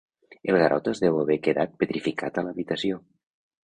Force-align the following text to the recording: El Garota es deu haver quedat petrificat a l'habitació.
El 0.53 0.57
Garota 0.63 0.93
es 0.95 1.03
deu 1.05 1.21
haver 1.25 1.39
quedat 1.49 1.79
petrificat 1.85 2.43
a 2.43 2.49
l'habitació. 2.51 3.03